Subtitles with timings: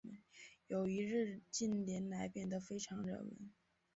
[0.65, 3.51] 友谊日近年来变得非常热门。